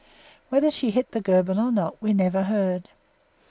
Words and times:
Whether 0.49 0.71
she 0.71 0.89
hit 0.89 1.11
the 1.11 1.21
Goeben 1.21 1.59
or 1.59 1.71
not 1.71 2.01
we 2.01 2.11
never 2.11 2.41
heard. 2.41 2.89